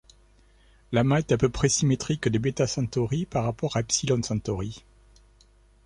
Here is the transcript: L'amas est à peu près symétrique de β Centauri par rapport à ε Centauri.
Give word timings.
L'amas 0.91 1.19
est 1.19 1.31
à 1.31 1.37
peu 1.37 1.49
près 1.49 1.69
symétrique 1.69 2.27
de 2.27 2.39
β 2.39 2.65
Centauri 2.67 3.27
par 3.27 3.43
rapport 3.43 3.77
à 3.77 3.81
ε 3.81 4.21
Centauri. 4.23 4.83